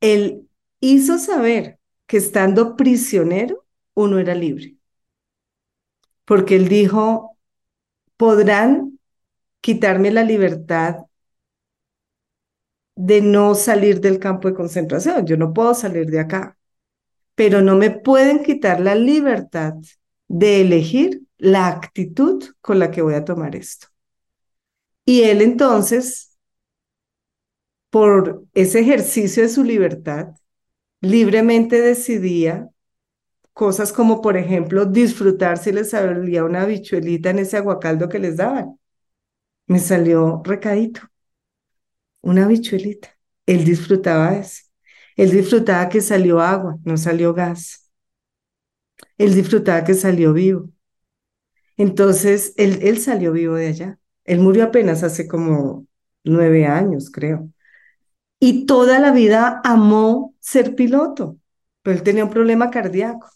[0.00, 0.48] él
[0.80, 4.76] hizo saber que estando prisionero, uno era libre.
[6.24, 7.36] Porque él dijo,
[8.16, 8.98] podrán
[9.60, 10.98] quitarme la libertad
[12.96, 15.26] de no salir del campo de concentración.
[15.26, 16.56] Yo no puedo salir de acá,
[17.36, 19.74] pero no me pueden quitar la libertad
[20.28, 23.88] de elegir la actitud con la que voy a tomar esto.
[25.10, 26.36] Y él entonces,
[27.90, 30.28] por ese ejercicio de su libertad,
[31.00, 32.68] libremente decidía
[33.54, 38.38] cosas como, por ejemplo, disfrutar si les salía una bichuelita en ese aguacaldo que les
[38.38, 38.78] daban.
[39.66, 41.02] Me salió recadito,
[42.22, 43.16] una bichuelita.
[43.46, 44.62] Él disfrutaba eso.
[45.16, 47.90] Él disfrutaba que salió agua, no salió gas.
[49.18, 50.68] Él disfrutaba que salió vivo.
[51.76, 53.99] Entonces, él, él salió vivo de allá.
[54.24, 55.86] Él murió apenas hace como
[56.24, 57.50] nueve años, creo
[58.40, 61.38] y toda la vida amó ser piloto,
[61.82, 63.28] pero él tenía un problema cardíaco.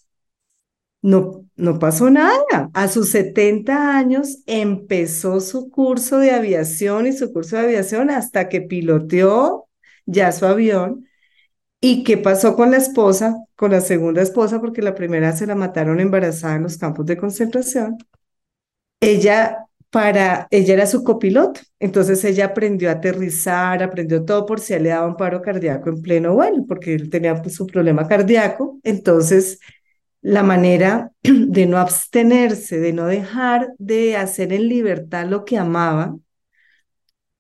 [1.03, 2.71] No, no pasó nada.
[2.73, 8.49] A sus 70 años empezó su curso de aviación y su curso de aviación hasta
[8.49, 9.69] que piloteó
[10.07, 11.07] ya su avión.
[11.81, 14.61] ¿Y qué pasó con la esposa, con la segunda esposa?
[14.61, 17.99] Porque la primera se la mataron embarazada en los campos de concentración.
[19.01, 19.64] Ella
[19.95, 24.89] para, ella era su copiloto, entonces ella aprendió a aterrizar, aprendió todo por si le
[24.89, 29.61] daba un paro cardíaco en pleno vuelo, porque él tenía pues, su problema cardíaco, entonces
[30.21, 36.17] la manera de no abstenerse, de no dejar de hacer en libertad lo que amaba,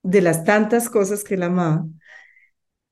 [0.05, 1.87] de las tantas cosas que él amaba,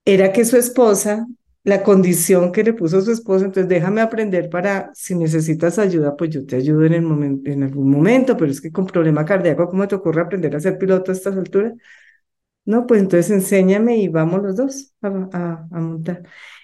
[0.04, 1.24] era que su esposa
[1.64, 6.30] la condición que le puso su esposo, entonces déjame aprender para, si necesitas ayuda, pues
[6.30, 9.68] yo te ayudo en, el momento, en algún momento, pero es que con problema cardíaco,
[9.68, 11.74] ¿cómo te ocurre aprender a ser piloto a estas alturas?
[12.64, 15.08] No, pues entonces enséñame y vamos los dos a,
[15.70, 16.22] a montar.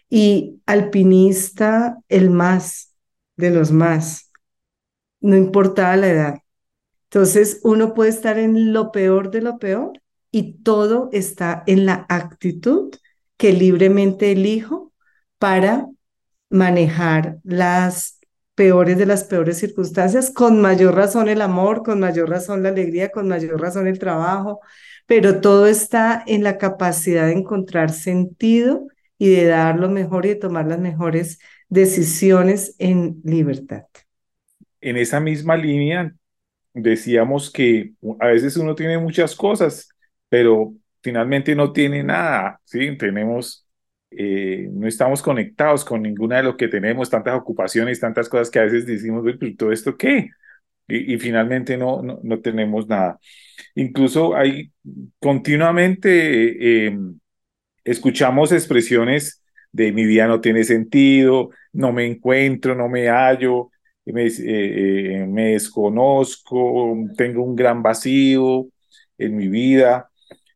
[0.09, 2.95] Y alpinista, el más
[3.37, 4.31] de los más,
[5.21, 6.39] no importaba la edad.
[7.11, 9.93] Entonces uno puede estar en lo peor de lo peor
[10.31, 12.95] y todo está en la actitud
[13.37, 14.88] que libremente elijo
[15.39, 15.87] para
[16.51, 18.19] manejar las
[18.55, 23.11] peores de las peores circunstancias, con mayor razón el amor, con mayor razón la alegría,
[23.11, 24.61] con mayor razón el trabajo,
[25.07, 30.31] pero todo está en la capacidad de encontrar sentido y de dar lo mejor y
[30.31, 33.85] de tomar las mejores decisiones en libertad.
[34.81, 36.13] En esa misma línea,
[36.75, 39.89] decíamos que a veces uno tiene muchas cosas,
[40.29, 42.97] pero finalmente no tiene nada, ¿sí?
[42.97, 43.68] Tenemos
[44.21, 48.59] eh, no estamos conectados con ninguna de lo que tenemos, tantas ocupaciones, tantas cosas que
[48.59, 50.31] a veces decimos, pero todo esto qué?
[50.89, 53.21] Y, finalmente no, no, tenemos nada.
[53.77, 54.73] Incluso hay
[55.21, 56.99] continuamente eh,
[57.85, 63.71] escuchamos expresiones de mi vida no tiene sentido, no me encuentro, no me hallo,
[64.05, 68.67] me, eh, me desconozco, tengo un gran vacío
[69.19, 70.11] en mi vida.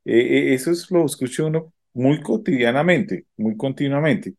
[0.04, 4.34] eso es lo escucho uno muy cotidianamente, muy continuamente.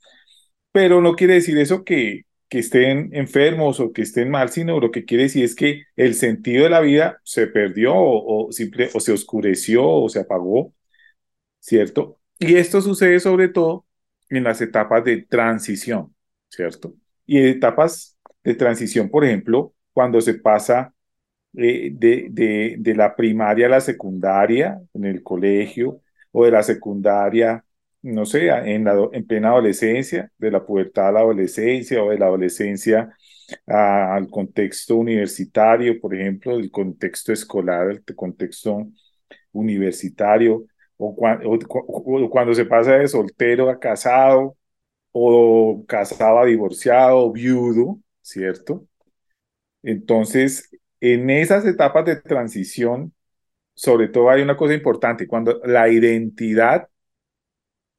[0.72, 2.24] Pero no quiere decir eso que,
[2.54, 6.14] que estén enfermos o que estén mal, sino lo que quiere decir es que el
[6.14, 10.72] sentido de la vida se perdió o, simple, o se oscureció o se apagó,
[11.60, 12.20] ¿cierto?
[12.38, 13.88] Y esto sucede sobre todo
[14.30, 16.14] en las etapas de transición,
[16.48, 16.96] ¿cierto?
[17.26, 20.94] Y etapas de transición, por ejemplo, cuando se pasa
[21.58, 26.03] eh, de, de, de, la primaria a la secundaria en el colegio,
[26.34, 27.66] o de la secundaria,
[28.02, 32.20] no sé, en, la, en plena adolescencia, de la pubertad a la adolescencia o de
[32.20, 33.16] la adolescencia
[33.68, 38.88] al contexto universitario, por ejemplo, el contexto escolar, el contexto
[39.54, 40.66] universitario,
[40.98, 41.16] o,
[42.30, 44.58] cuando se pasa de soltero a casado,
[45.12, 48.88] o casado a divorciado, viudo, ¿cierto?
[49.84, 50.70] Entonces,
[51.02, 53.14] en esas etapas de transición,
[53.76, 56.88] sobre todo hay una cosa importante, cuando la identidad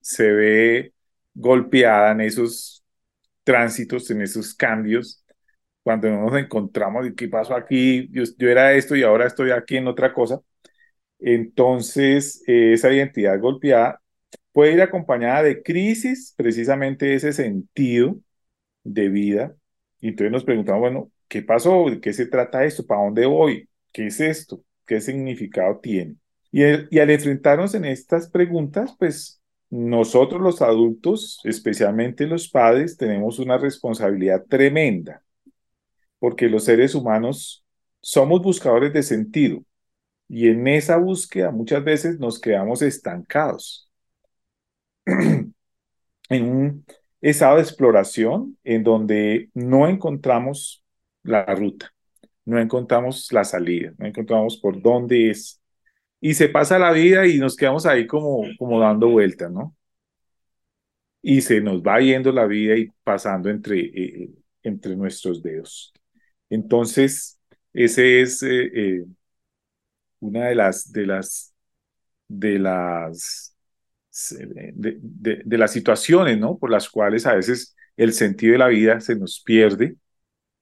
[0.00, 0.94] se ve
[1.34, 2.84] golpeada en esos
[3.44, 5.24] tránsitos, en esos cambios,
[5.82, 10.12] cuando nos encontramos qué pasó aquí, yo, era esto y ahora estoy aquí en otra
[10.14, 10.40] cosa,
[11.20, 14.00] entonces eh, esa identidad golpeada
[14.52, 18.16] puede ir acompañada de crisis, precisamente ese sentido
[18.84, 19.56] de vida.
[20.00, 21.90] Y entonces nos preguntamos, bueno, ¿qué pasó?
[21.90, 22.86] ¿De qué se trata esto?
[22.86, 23.68] ¿Para dónde voy?
[23.92, 24.62] ¿Qué es esto?
[24.86, 26.16] ¿Qué significado tiene?
[26.52, 26.62] Y,
[27.00, 34.44] al enfrentarnos en estas preguntas, pues nosotros los adultos, especialmente los padres, tenemos una responsabilidad
[34.48, 35.22] tremenda,
[36.18, 37.64] porque los seres humanos
[38.00, 39.64] somos buscadores de sentido
[40.28, 43.90] y en esa búsqueda muchas veces nos quedamos estancados
[45.06, 45.52] en
[46.30, 46.84] un
[47.20, 50.84] estado de exploración en donde no encontramos
[51.22, 51.93] la ruta,
[52.44, 55.60] no encontramos la salida, no encontramos por dónde es
[56.20, 59.76] y se pasa la vida y nos quedamos ahí como, como dando vueltas, ¿no?
[61.22, 64.30] Y se nos va yendo la vida y pasando entre, eh, eh,
[64.62, 65.92] entre nuestros dedos.
[66.50, 67.38] Entonces,
[67.74, 69.04] ese es eh,
[70.20, 71.54] una de las, de las,
[72.28, 73.54] de las,
[74.30, 74.98] de,
[75.44, 76.56] de, las situaciones, ¿no?
[76.58, 79.96] Por las cuales a veces el sentido de la vida se nos pierde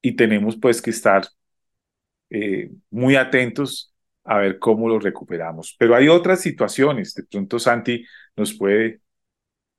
[0.02, 1.28] y tenemos pues que estar
[2.90, 3.92] muy atentos
[4.24, 5.74] a ver cómo lo recuperamos.
[5.78, 8.04] Pero hay otras situaciones, de pronto Santi
[8.36, 9.00] nos puede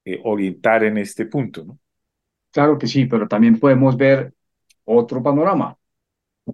[0.06, 1.80] eh, orientar en este punto, ¿no?
[2.52, 4.34] Claro que sí, pero también podemos ver
[4.86, 5.78] otro panorama.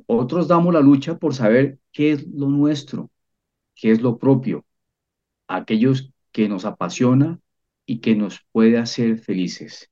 [0.06, 3.12] Otros damos la lucha por saber qué es lo nuestro,
[3.76, 4.66] qué es lo propio,
[5.48, 7.40] aquellos que nos apasiona
[7.86, 9.92] y que nos puede hacer felices.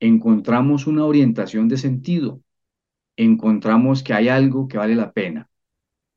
[0.00, 2.42] Encontramos una orientación de sentido,
[3.24, 5.48] encontramos que hay algo que vale la pena.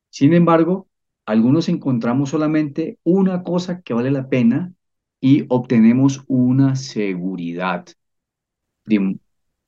[0.09, 0.89] Sin embargo,
[1.25, 4.73] algunos encontramos solamente una cosa que vale la pena
[5.21, 7.85] y obtenemos una seguridad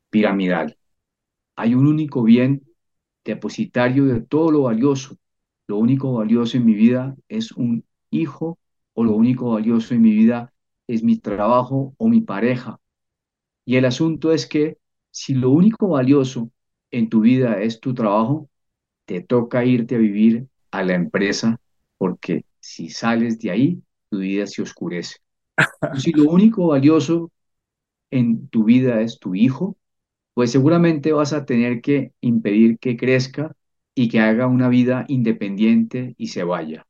[0.10, 0.78] piramidal.
[1.56, 2.64] Hay un único bien
[3.24, 5.18] depositario de todo lo valioso.
[5.68, 8.60] Lo único valioso en mi vida es un hijo
[8.94, 10.54] o lo único valioso en mi vida
[10.88, 12.80] es mi trabajo o mi pareja.
[13.66, 14.78] Y el asunto es que
[15.12, 16.52] si lo único valioso
[16.98, 18.50] en tu vida es tu trabajo,
[19.06, 21.60] te toca irte a vivir a la empresa
[21.98, 25.18] porque si sales de ahí, tu vida se oscurece.
[25.98, 27.32] si lo único valioso
[28.12, 29.78] en tu vida es tu hijo,
[30.34, 33.56] pues seguramente vas a tener que impedir que crezca
[33.94, 36.88] y que haga una vida independiente y se vaya.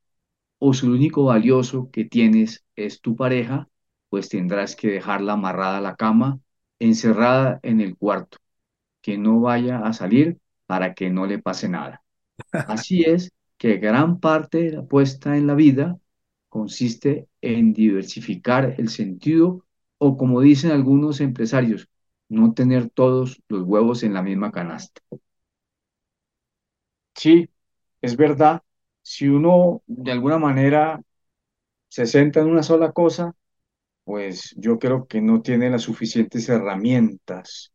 [0.60, 3.70] O si lo único valioso que tienes es tu pareja,
[4.10, 6.40] pues tendrás que dejarla amarrada a la cama,
[6.80, 8.38] encerrada en el cuarto,
[9.06, 12.04] que no vaya a salir para que no le pase nada.
[12.66, 16.00] Así es que gran parte de la apuesta en la vida
[16.50, 19.66] consiste en diversificar el sentido
[20.00, 21.90] o como dicen algunos empresarios,
[22.30, 25.02] no tener todos los huevos en la misma canasta.
[27.16, 27.50] Sí,
[28.02, 28.62] es verdad.
[29.02, 31.02] Si uno de alguna manera
[31.90, 33.34] se centra en una sola cosa,
[34.06, 37.74] pues yo creo que no tiene las suficientes herramientas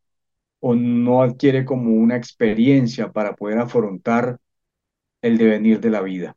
[0.60, 4.38] o no adquiere como una experiencia para poder afrontar
[5.22, 6.36] el devenir de la vida.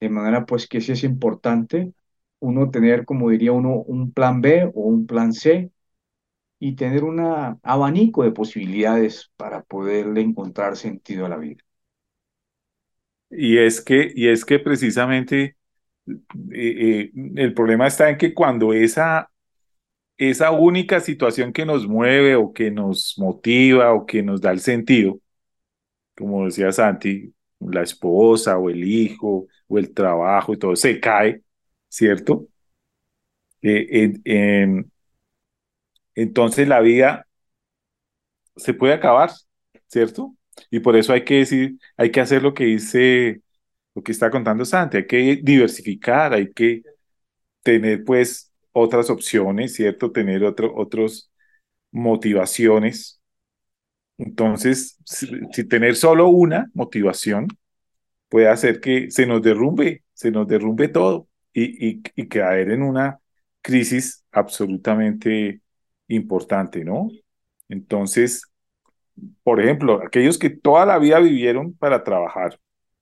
[0.00, 1.92] De manera pues que sí es importante
[2.40, 5.70] uno tener, como diría uno, un plan B o un plan C
[6.60, 7.20] y tener un
[7.62, 11.62] abanico de posibilidades para poderle encontrar sentido a la vida.
[13.30, 15.56] Y es que, y es que precisamente
[16.06, 16.16] eh,
[16.52, 19.30] eh, el problema está en que cuando esa,
[20.18, 24.60] esa única situación que nos mueve o que nos motiva o que nos da el
[24.60, 25.20] sentido,
[26.16, 31.42] como decía Santi, la esposa o el hijo o el trabajo y todo se cae,
[31.88, 32.48] ¿cierto?
[33.62, 34.12] Eh,
[36.14, 37.26] entonces la vida
[38.56, 39.30] se puede acabar,
[39.86, 40.34] ¿cierto?
[40.70, 43.42] Y por eso hay que decir, hay que hacer lo que dice,
[43.94, 46.82] lo que está contando Santi, hay que diversificar, hay que
[47.62, 50.12] tener pues otras opciones, ¿cierto?
[50.12, 51.30] Tener otro, otros
[51.92, 53.20] motivaciones
[54.18, 57.48] entonces, si, tener solo una motivación
[58.28, 62.82] puede hacer que se nos derrumbe, se nos derrumbe todo y, y, y caer en
[62.82, 63.20] una
[63.62, 65.60] crisis absolutamente
[66.08, 67.10] importante, ¿no?
[67.68, 68.42] Entonces,
[69.42, 72.58] por ejemplo, aquellos que toda la vida vivieron para trabajar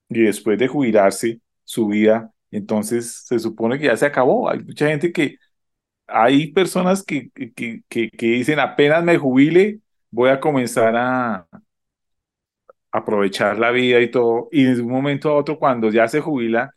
[0.09, 4.49] y después de jubilarse su vida, entonces se supone que ya se acabó.
[4.49, 5.37] Hay mucha gente que,
[6.07, 9.79] hay personas que, que, que, que dicen apenas me jubile,
[10.11, 11.47] voy a comenzar a
[12.91, 16.71] aprovechar la vida y todo, y de un momento a otro cuando ya se jubila,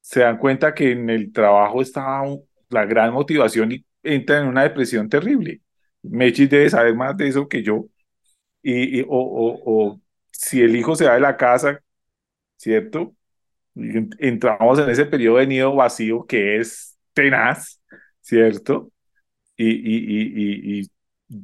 [0.00, 2.22] se dan cuenta que en el trabajo está
[2.70, 5.62] la gran motivación y entra en una depresión terrible.
[6.02, 7.86] Mechi debe saber más de eso que yo.
[8.62, 10.00] Y, o, o,
[10.32, 11.80] si el hijo se va de la casa,
[12.58, 13.14] ¿cierto?
[14.20, 17.81] entramos en ese periodo de nido vacío que es tenaz,
[18.22, 18.92] ¿cierto?
[19.56, 20.90] Y, y, y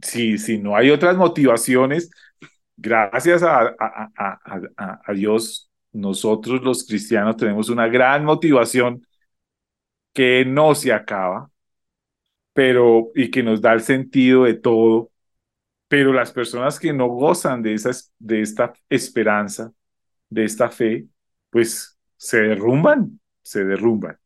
[0.02, 2.10] si, si no hay otras motivaciones,
[2.76, 9.02] gracias a, a, a, a, Dios, nosotros los cristianos tenemos una gran motivación
[10.12, 11.50] que no se acaba,
[12.52, 15.10] pero y que nos da el sentido de todo.
[15.88, 19.72] Pero las personas que no gozan de, esas, de esta esperanza,
[20.30, 21.08] de esta fe,
[21.50, 24.18] pues se derrumban, se derrumban.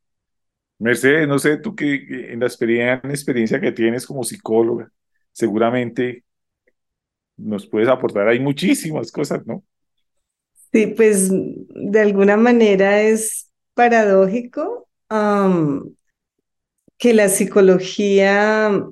[0.82, 4.90] Mercedes, no sé, tú que en la experiencia, que tienes como psicóloga,
[5.30, 6.24] seguramente
[7.36, 9.62] nos puedes aportar hay muchísimas cosas, ¿no?
[10.72, 14.88] Sí, pues de alguna manera es paradójico
[16.98, 18.84] que la psicología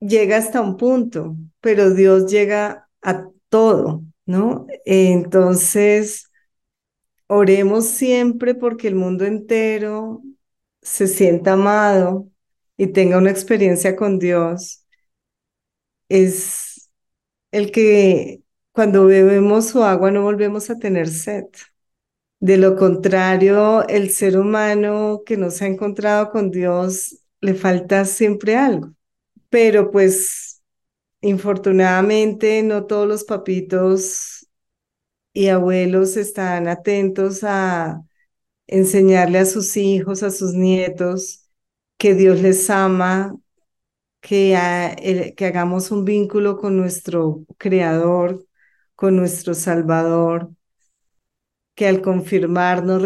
[0.00, 4.66] llega hasta un punto, pero Dios llega a todo, ¿no?
[4.84, 6.30] Entonces,
[7.26, 10.22] oremos siempre porque el mundo entero
[10.82, 12.28] se sienta amado
[12.76, 14.84] y tenga una experiencia con Dios.
[16.08, 16.90] Es
[17.52, 21.46] el que cuando bebemos su agua no volvemos a tener sed.
[22.40, 28.04] De lo contrario, el ser humano que no se ha encontrado con Dios le falta
[28.04, 28.92] siempre algo.
[29.50, 30.62] Pero pues,
[31.22, 34.48] infortunadamente, no todos los papitos
[35.32, 38.02] y abuelos están atentos a
[38.72, 41.48] enseñarle a sus hijos, a sus nietos,
[41.98, 43.36] que Dios les ama,
[44.20, 48.46] que, que hagamos un vínculo con nuestro Creador,
[48.96, 50.50] con nuestro Salvador,
[51.74, 53.02] que al confirmarnos,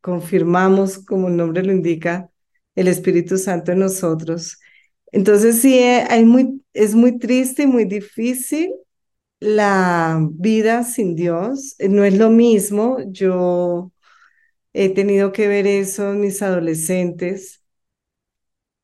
[0.00, 2.30] confirmamos, como el nombre lo indica,
[2.74, 4.58] el Espíritu Santo en nosotros.
[5.12, 8.72] Entonces sí, eh, hay muy, es muy triste y muy difícil
[9.40, 11.76] la vida sin Dios.
[11.88, 12.98] No es lo mismo.
[13.08, 13.92] Yo
[14.72, 17.62] he tenido que ver eso en mis adolescentes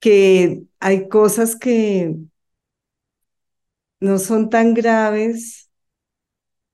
[0.00, 2.14] que hay cosas que
[4.00, 5.68] no son tan graves.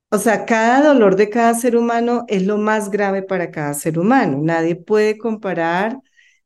[0.09, 3.97] O sea, cada dolor de cada ser humano es lo más grave para cada ser
[3.97, 4.39] humano.
[4.41, 5.97] Nadie puede comparar,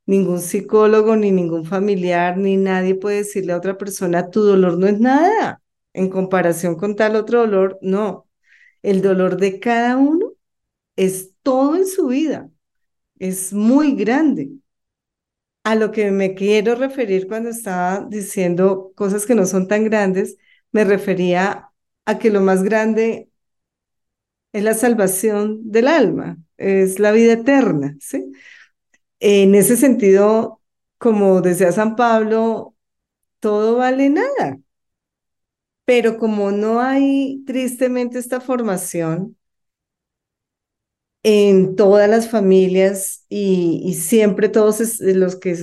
[0.06, 4.86] ningún psicólogo, ni ningún familiar, ni nadie puede decirle a otra persona, tu dolor no
[4.86, 5.60] es nada
[5.94, 7.78] en comparación con tal otro dolor.
[7.82, 8.28] No,
[8.82, 10.32] el dolor de cada uno
[10.96, 12.50] es todo en su vida,
[13.18, 14.50] es muy grande
[15.64, 20.36] a lo que me quiero referir cuando estaba diciendo cosas que no son tan grandes,
[20.72, 21.70] me refería
[22.04, 23.30] a que lo más grande
[24.52, 27.96] es la salvación del alma, es la vida eterna.
[29.20, 30.60] En ese sentido,
[30.98, 32.74] como decía San Pablo,
[33.40, 34.58] todo vale nada.
[35.84, 39.36] Pero como no hay tristemente esta formación,
[41.28, 45.56] en todas las familias y, siempre todos los que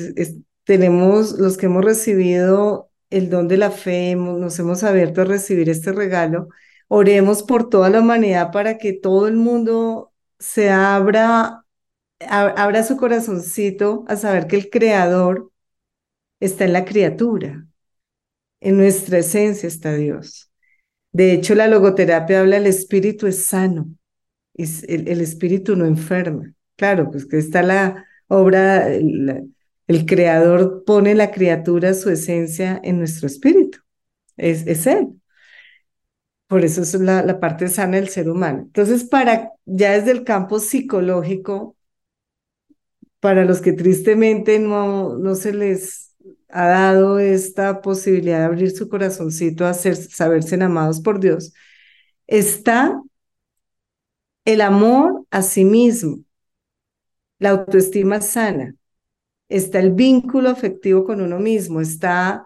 [0.65, 5.69] tenemos, los que hemos recibido el don de la fe, nos hemos abierto a recibir
[5.69, 6.49] este regalo,
[6.89, 11.63] oremos por toda la humanidad para que todo el mundo se abra,
[12.19, 15.49] abra su corazoncito a saber que el creador
[16.41, 17.65] está en la criatura,
[18.59, 20.51] en nuestra esencia está Dios.
[21.13, 23.87] De hecho, la logoterapia habla, el espíritu es sano
[24.55, 26.53] el, espíritu no enferma.
[26.75, 29.55] Claro, pues que está la obra, el,
[30.07, 33.79] creador pone la criatura, su esencia en nuestro espíritu.
[34.37, 35.09] Es, es él.
[36.47, 38.63] Por eso es la, la parte sana del ser humano.
[38.63, 41.75] Entonces, para ya desde el campo psicológico,
[43.19, 46.13] para los que tristemente no, no se les
[46.49, 51.53] ha dado esta posibilidad de abrir su corazoncito a ser, saberse amados por Dios,
[52.27, 53.01] está
[54.45, 56.19] el amor a sí mismo,
[57.39, 58.75] la autoestima sana,
[59.49, 62.45] está el vínculo afectivo con uno mismo, está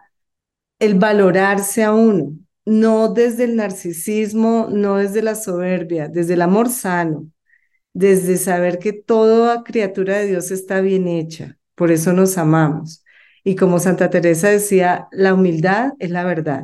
[0.79, 2.33] el valorarse a uno,
[2.65, 7.27] no desde el narcisismo, no desde la soberbia, desde el amor sano,
[7.93, 13.03] desde saber que toda criatura de Dios está bien hecha, por eso nos amamos.
[13.43, 16.63] Y como Santa Teresa decía, la humildad es la verdad.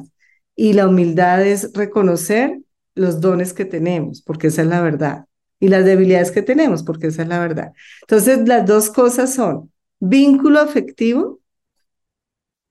[0.55, 2.59] Y la humildad es reconocer
[2.95, 5.25] los dones que tenemos, porque esa es la verdad.
[5.59, 7.73] Y las debilidades que tenemos, porque esa es la verdad.
[8.01, 11.39] Entonces, las dos cosas son vínculo afectivo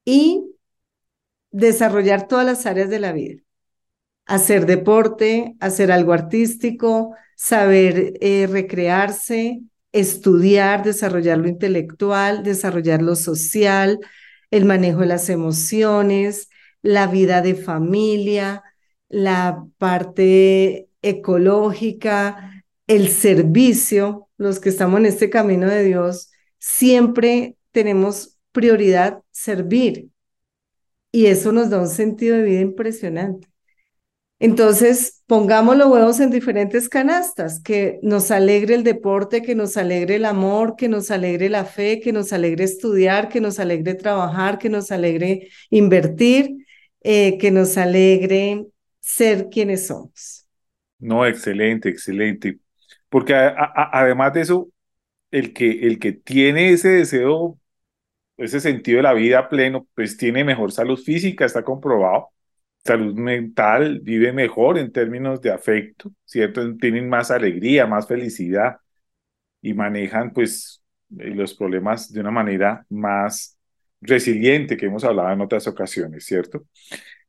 [0.05, 0.45] y
[1.51, 3.41] desarrollar todas las áreas de la vida.
[4.27, 9.63] Hacer deporte, hacer algo artístico, saber eh, recrearse,
[9.93, 13.99] estudiar, desarrollar lo intelectual, desarrollar lo social,
[14.51, 16.49] el manejo de las emociones,
[16.83, 18.63] la vida de familia,
[19.13, 28.39] la parte ecológica, el servicio, los que estamos en este camino de Dios, siempre tenemos
[28.53, 30.09] prioridad servir.
[31.13, 33.49] Y eso nos da un sentido de vida impresionante.
[34.39, 40.17] Entonces, pongamos los huevos en diferentes canastas, que nos alegre el deporte, que nos alegre
[40.17, 44.59] el amor, que nos alegre la fe, que nos alegre estudiar, que nos alegre trabajar,
[44.59, 46.67] que nos alegre invertir,
[47.03, 48.67] eh, que nos alegre
[49.03, 50.47] ser quienes somos.
[50.99, 52.61] No, excelente, excelente.
[53.09, 54.71] Porque además de eso,
[55.31, 57.59] el que, el que tiene ese deseo,
[58.37, 62.31] ese sentido de la vida pleno, pues tiene mejor salud física, está comprobado
[62.85, 66.77] salud mental, vive mejor en términos de afecto, ¿cierto?
[66.79, 68.79] Tienen más alegría, más felicidad
[69.61, 70.83] y manejan pues
[71.19, 73.59] eh, los problemas de una manera más
[74.01, 76.65] resiliente que hemos hablado en otras ocasiones, ¿cierto?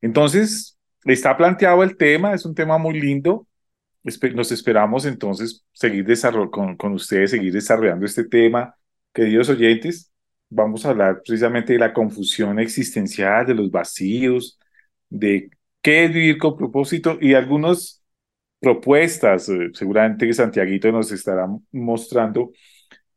[0.01, 3.47] Entonces, está planteado el tema, es un tema muy lindo.
[4.03, 6.05] Nos esperamos entonces seguir
[6.51, 8.75] con, con ustedes, seguir desarrollando este tema.
[9.13, 10.11] Queridos oyentes,
[10.49, 14.59] vamos a hablar precisamente de la confusión existencial, de los vacíos,
[15.09, 15.49] de
[15.81, 18.03] qué es vivir con propósito y algunas
[18.59, 19.49] propuestas.
[19.49, 22.51] Eh, seguramente que Santiaguito nos estará mostrando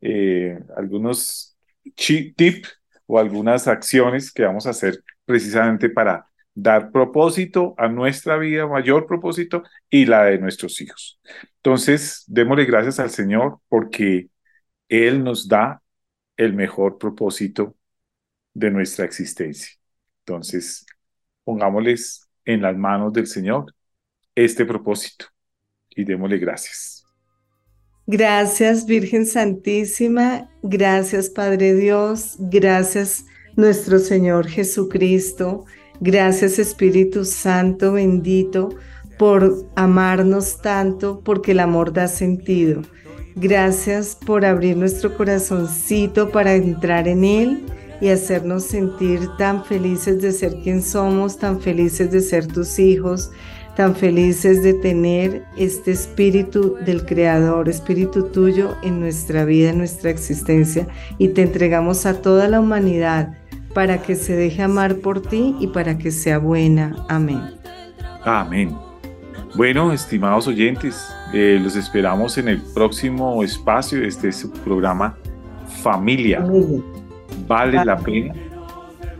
[0.00, 1.56] eh, algunos
[1.94, 6.26] tips o algunas acciones que vamos a hacer precisamente para
[6.56, 11.20] dar propósito a nuestra vida, mayor propósito y la de nuestros hijos.
[11.56, 14.30] Entonces, démosle gracias al Señor porque
[14.88, 15.82] Él nos da
[16.36, 17.76] el mejor propósito
[18.54, 19.68] de nuestra existencia.
[20.20, 20.86] Entonces,
[21.44, 23.74] pongámosles en las manos del Señor
[24.34, 25.26] este propósito
[25.90, 27.04] y démosle gracias.
[28.06, 33.26] Gracias Virgen Santísima, gracias Padre Dios, gracias
[33.56, 35.64] nuestro Señor Jesucristo,
[36.00, 38.70] gracias Espíritu Santo bendito
[39.18, 42.82] por amarnos tanto, porque el amor da sentido.
[43.34, 47.66] Gracias por abrir nuestro corazoncito para entrar en Él
[48.00, 53.30] y hacernos sentir tan felices de ser quien somos, tan felices de ser tus hijos,
[53.74, 60.10] tan felices de tener este espíritu del Creador, espíritu tuyo en nuestra vida, en nuestra
[60.10, 60.88] existencia.
[61.18, 63.34] Y te entregamos a toda la humanidad
[63.76, 66.96] para que se deje amar por ti y para que sea buena.
[67.10, 67.42] Amén.
[68.24, 68.74] Amén.
[69.54, 74.02] Bueno, estimados oyentes, eh, los esperamos en el próximo espacio.
[74.02, 75.14] Este es su programa
[75.82, 76.42] Familia
[77.46, 78.34] vale la pena.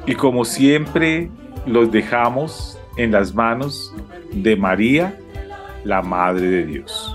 [0.07, 1.31] Y como siempre,
[1.67, 3.95] los dejamos en las manos
[4.33, 5.19] de María,
[5.85, 7.06] la Madre de Dios.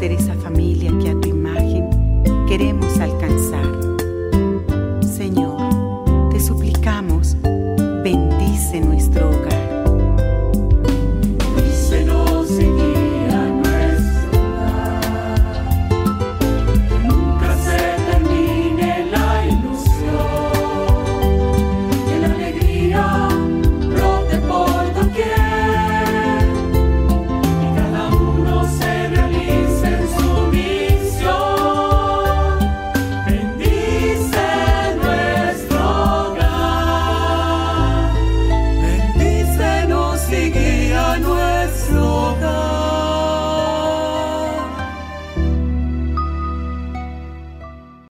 [0.00, 0.29] Para